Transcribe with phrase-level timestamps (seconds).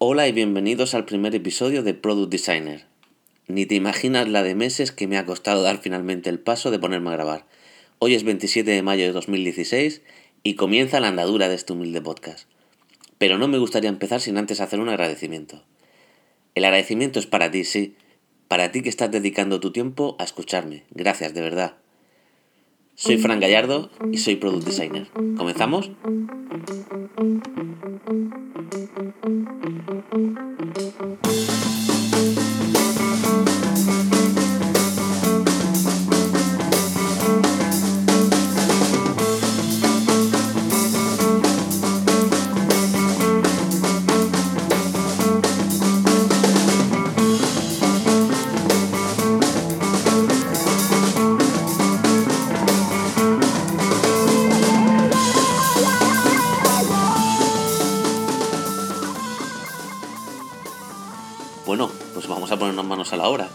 [0.00, 2.86] Hola y bienvenidos al primer episodio de Product Designer.
[3.48, 6.78] Ni te imaginas la de meses que me ha costado dar finalmente el paso de
[6.78, 7.46] ponerme a grabar.
[7.98, 10.02] Hoy es 27 de mayo de 2016
[10.44, 12.48] y comienza la andadura de este humilde podcast.
[13.18, 15.64] Pero no me gustaría empezar sin antes hacer un agradecimiento.
[16.54, 17.96] El agradecimiento es para ti, sí,
[18.46, 20.84] para ti que estás dedicando tu tiempo a escucharme.
[20.92, 21.74] Gracias, de verdad.
[22.94, 25.08] Soy Fran Gallardo y soy Product Designer.
[25.36, 25.90] ¿Comenzamos?
[61.68, 63.46] Bueno, pues vamos a ponernos manos a la obra.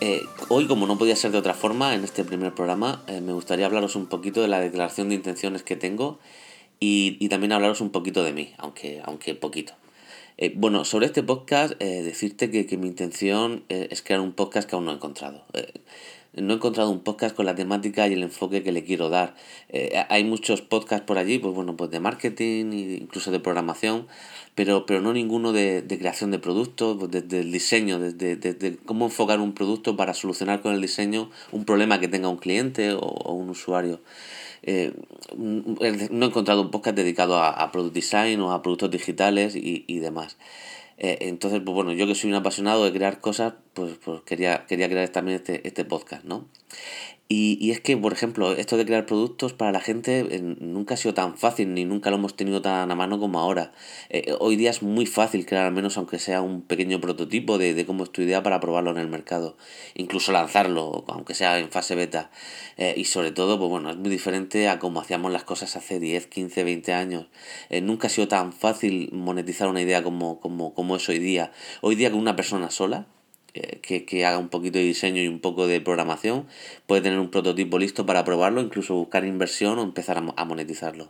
[0.00, 3.32] Eh, hoy, como no podía ser de otra forma, en este primer programa, eh, me
[3.32, 6.18] gustaría hablaros un poquito de la declaración de intenciones que tengo
[6.80, 9.74] y, también hablaros un poquito de mí, aunque, aunque poquito.
[10.38, 14.74] Eh, bueno, sobre este podcast, decirte que, que, mi intención es crear un podcast que
[14.74, 15.44] aún no he encontrado
[16.36, 19.34] no he encontrado un podcast con la temática y el enfoque que le quiero dar.
[19.68, 24.06] Eh, hay muchos podcasts por allí, pues bueno, pues de marketing incluso de programación,
[24.54, 29.40] pero, pero no ninguno de, creación de productos, pues desde el diseño, desde, cómo enfocar
[29.40, 33.50] un producto para solucionar con el diseño un problema que tenga un cliente o, un
[33.50, 34.00] usuario.
[34.62, 34.94] Eh,
[35.36, 39.98] no he encontrado un podcast dedicado a, product design o a productos digitales y, y
[40.00, 40.36] demás.
[40.98, 44.66] Eh, entonces, pues bueno, yo que soy un apasionado de crear cosas, pues, pues quería,
[44.66, 46.46] quería crear también este, este podcast, ¿no?
[47.28, 50.94] Y, y, es que, por ejemplo, esto de crear productos para la gente eh, nunca
[50.94, 53.72] ha sido tan fácil, ni nunca lo hemos tenido tan a mano como ahora.
[54.10, 57.74] Eh, hoy día es muy fácil crear, al menos aunque sea un pequeño prototipo de,
[57.74, 59.56] de, cómo es tu idea para probarlo en el mercado.
[59.94, 62.30] Incluso lanzarlo, aunque sea en fase beta.
[62.76, 65.98] Eh, y sobre todo, pues bueno, es muy diferente a cómo hacíamos las cosas hace
[65.98, 67.26] 10, 15, 20 años.
[67.82, 71.50] nunca ha sido tan fácil monetizar una idea como, como, como es hoy día.
[71.80, 73.06] Hoy día con una persona sola,
[73.82, 76.46] que, que, haga un poquito de diseño y un poco de programación,
[76.86, 81.08] puede tener un prototipo listo para probarlo, incluso buscar inversión o empezar a, a monetizarlo.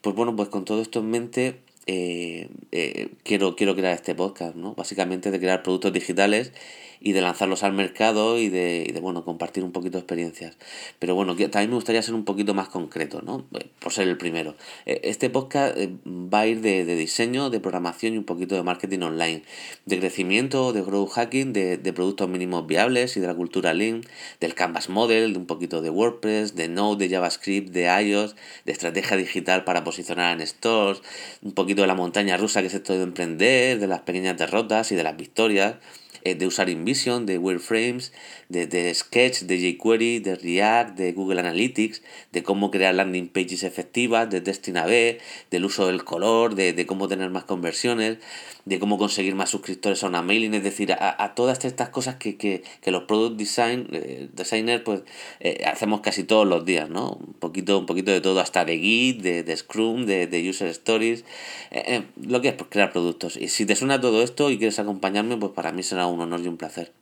[0.00, 1.60] Pues bueno, pues con todo esto en mente,
[1.92, 4.74] eh, eh, quiero, quiero crear este podcast, ¿no?
[4.76, 6.52] Básicamente de crear productos digitales
[7.00, 10.56] y de lanzarlos al mercado y de, bueno, compartir un poquito de experiencias.
[10.98, 13.46] Pero bueno, también me gustaría ser un poquito más concreto, ¿no?
[13.80, 14.54] Por ser el primero.
[14.86, 18.62] Eh, este podcast va a ir de, de, diseño, de programación y un poquito de
[18.62, 19.42] marketing online,
[19.86, 24.02] de crecimiento, de growth hacking, de, de productos mínimos viables y de la cultura Lean,
[24.38, 28.36] del Canvas Model, de un poquito de WordPress, de Node, de JavaScript, de iOS,
[28.66, 31.02] de estrategia digital para posicionar en stores,
[31.42, 34.92] un poquito de la montaña rusa que es esto de emprender, de las pequeñas derrotas
[34.92, 35.76] y de las victorias
[36.22, 38.12] eh, de usar InVision, de Wireframes,
[38.50, 42.02] de, de Sketch, de jQuery, de React, de Google Analytics,
[42.32, 45.18] de cómo crear landing pages efectivas, de Testing A-B,
[45.50, 48.18] del uso del color, de cómo tener más conversiones,
[48.64, 52.36] de cómo conseguir más suscriptores a una mailing, es decir, a, todas estas cosas que,
[52.36, 55.02] que, que los product design, eh, designers pues
[55.40, 57.12] eh, hacemos casi todos los días, ¿no?
[57.12, 60.68] Un poquito, un poquito de todo, hasta de Git, de, de Scrum, de, de User
[60.68, 61.24] Stories,
[61.70, 63.36] eh, lo que es pues, crear productos.
[63.36, 66.40] Y si te suena todo esto y quieres acompañarme, pues para mí será un honor
[66.40, 66.92] y un placer.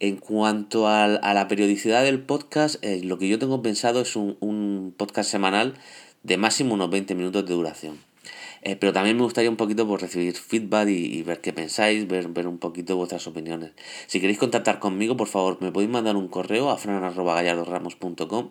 [0.00, 4.36] En cuanto a, a la periodicidad del podcast, lo que yo tengo pensado es un,
[4.40, 5.74] un podcast semanal
[6.22, 8.11] de máximo unos 20 minutos de duración.
[8.64, 12.28] Eh, pero también me gustaría un poquito pues, recibir feedback y, ver qué pensáis, ver,
[12.28, 13.72] ver un poquito vuestras opiniones.
[14.06, 18.50] Si queréis contactar conmigo, por favor, me podéis mandar un correo a fran.gallardoramos.com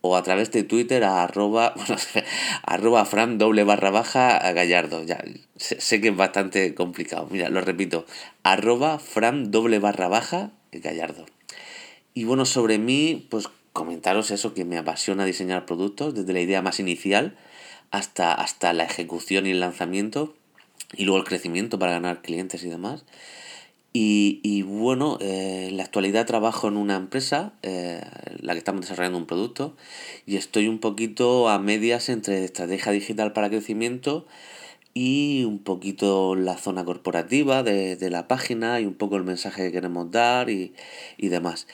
[0.00, 1.74] o a través de Twitter a arroba,
[2.62, 5.04] arroba fran doble barra baja a gallardo.
[5.04, 5.22] Ya,
[5.56, 7.28] sé, que es bastante complicado.
[7.30, 8.04] Mira, lo repito,
[8.42, 11.24] arroba fran doble barra baja gallardo.
[12.14, 16.62] Y bueno, sobre mí, pues comentaros eso, que me apasiona diseñar productos desde la idea
[16.62, 17.36] más inicial
[17.90, 20.34] hasta, hasta la ejecución y el lanzamiento
[20.96, 23.04] y luego el crecimiento para ganar clientes y demás.
[23.92, 28.02] Y, y bueno, eh, en la actualidad trabajo en una empresa, eh,
[28.40, 29.74] la que estamos desarrollando un producto,
[30.26, 34.26] y estoy un poquito a medias entre estrategia digital para crecimiento
[34.92, 39.62] y un poquito la zona corporativa de, de la página y un poco el mensaje
[39.62, 40.74] que queremos dar y,
[41.16, 41.66] y demás.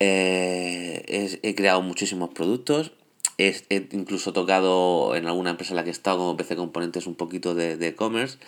[0.00, 2.92] Eh, he creado muchísimos productos,
[3.38, 3.54] He,
[3.92, 7.54] incluso tocado en alguna empresa en la que he estado como PC Componentes un poquito
[7.54, 8.38] de e-commerce.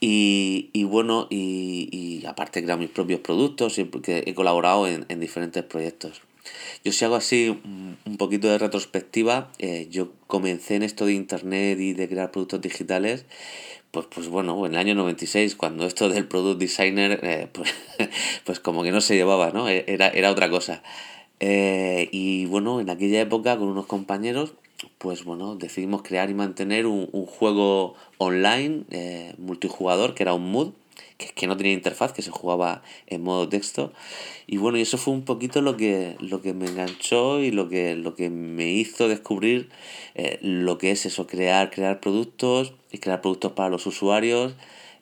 [0.00, 4.86] y, y, bueno, y, y aparte he creado mis propios productos y que he colaborado
[4.86, 6.22] en, en, diferentes proyectos.
[6.84, 7.60] Yo si hago así
[8.06, 12.60] un poquito de retrospectiva, eh, yo comencé en esto de internet y de crear productos
[12.62, 13.26] digitales
[13.90, 17.74] pues, pues bueno, en el año 96, cuando esto del product designer, eh, pues,
[18.44, 19.68] pues como que no se llevaba, ¿no?
[19.68, 20.82] E, era, era otra cosa.
[21.40, 24.54] Eh, y bueno, en aquella época con unos compañeros,
[24.98, 30.72] pues bueno, decidimos crear y mantener un, juego online eh, multijugador que era un mood
[31.16, 33.92] que, que, no tenía interfaz, que se jugaba en modo texto.
[34.46, 37.68] Y bueno, y eso fue un poquito lo que, lo que me enganchó y lo
[37.68, 39.68] que, lo que me hizo descubrir
[40.14, 44.54] eh, lo que es eso, crear, crear productos y crear productos para los usuarios,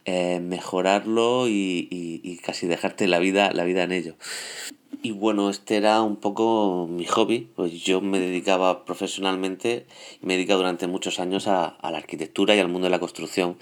[0.06, 4.14] mejorarlo y, y, y, casi dejarte la vida, la vida en ello.
[5.06, 9.86] Y bueno, este era un poco mi hobby, pues yo me dedicaba profesionalmente,
[10.20, 13.56] me he dedicado durante muchos años a, la arquitectura y al mundo de la construcción,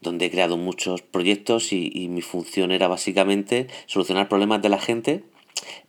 [0.00, 5.24] donde he creado muchos proyectos y mi función era básicamente solucionar problemas de la gente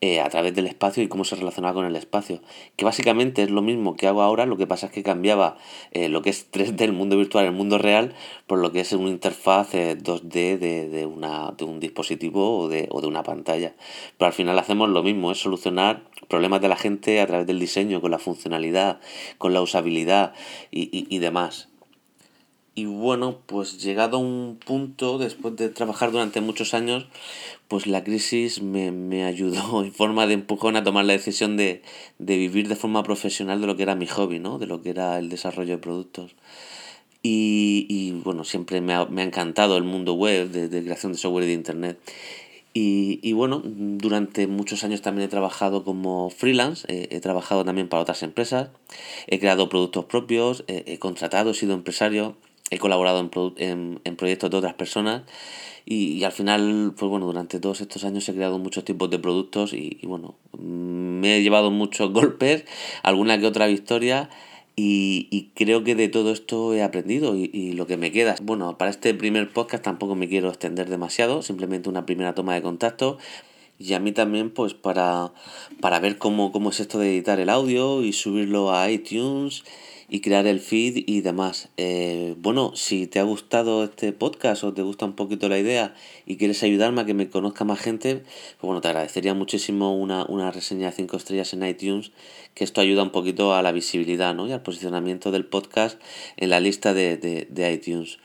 [0.02, 2.42] eh, a través del espacio y cómo se relacionaba con el espacio.
[2.76, 5.58] Que básicamente es lo mismo que hago ahora, lo que pasa es que cambiaba
[5.92, 8.14] eh, lo que es 3D, el mundo virtual, el mundo real,
[8.46, 12.68] por lo que es una interfaz eh, 2D de, de, una, de un dispositivo o
[12.68, 13.74] de, o de una pantalla.
[14.18, 17.60] Pero al final hacemos lo mismo, es solucionar problemas de la gente a través del
[17.60, 19.00] diseño, con la funcionalidad,
[19.38, 20.34] con la usabilidad
[20.72, 21.70] y, y, y demás.
[22.78, 27.08] Y bueno, pues llegado a un punto, después de trabajar durante muchos años,
[27.68, 31.82] pues la crisis me, me ayudó en forma de empujón a tomar la decisión de,
[32.20, 34.60] de vivir de forma profesional de lo que era mi hobby, ¿no?
[34.60, 36.36] De lo que era el desarrollo de productos.
[37.24, 41.14] Y, y bueno, siempre me ha, me ha encantado el mundo web, de, de creación
[41.14, 42.00] de software y de internet.
[42.76, 47.90] Y, y, bueno, durante muchos años también he trabajado como freelance, eh, he trabajado también
[47.90, 48.70] para otras empresas,
[49.26, 52.36] he creado productos propios, eh, he contratado, he sido empresario,
[52.70, 55.24] he colaborado en, en, en proyectos de otras personas
[55.86, 59.20] y, y, al final, pues bueno, durante todos estos años he creado muchos tipos de
[59.20, 62.66] productos y, y bueno, me he llevado muchos golpes,
[63.04, 64.30] alguna que otra victoria
[64.76, 68.36] y, y creo que de todo esto he aprendido y, y lo que me queda.
[68.42, 72.62] Bueno, para este primer podcast tampoco me quiero extender demasiado, simplemente una primera toma de
[72.62, 73.18] contacto
[73.80, 75.32] y a mí también pues para,
[75.80, 79.64] para ver cómo, cómo es esto de editar el audio y subirlo a iTunes
[80.10, 81.70] y crear el feed y demás.
[81.78, 85.96] Eh, bueno, si te ha gustado este podcast o te gusta un poquito la idea
[86.26, 90.26] y quieres ayudarme a que me conozca más gente, pues bueno, te agradecería muchísimo una,
[90.26, 92.12] una reseña de 5 estrellas en iTunes,
[92.54, 94.48] que esto ayuda un poquito a la visibilidad ¿no?
[94.48, 96.00] y al posicionamiento del podcast
[96.38, 98.20] en la lista de, de, de iTunes.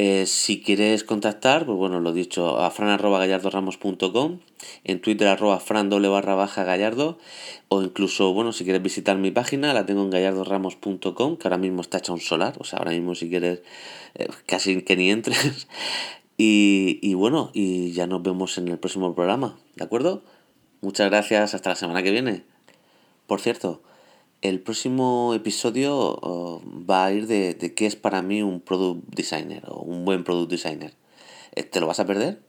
[0.00, 4.38] Eh, si quieres contactar, pues bueno, lo dicho, a fran.gallardoramos.com,
[4.84, 7.18] en Twitter arroba fran barra baja gallardo,
[7.66, 11.80] o incluso, bueno, si quieres visitar mi página, la tengo en gallardoramos.com, que ahora mismo
[11.80, 13.62] está hecha un solar, o sea, ahora mismo si quieres,
[14.14, 15.66] eh, casi que ni entres.
[16.38, 20.22] y, y bueno, y ya nos vemos en el próximo programa, ¿de acuerdo?
[20.80, 22.44] Muchas gracias, hasta la semana que viene.
[23.26, 23.82] Por cierto,
[24.42, 29.64] el próximo episodio va a ir de, de qué es para mí un product designer
[29.68, 30.94] o un buen product designer.
[31.70, 32.47] ¿Te lo vas a perder?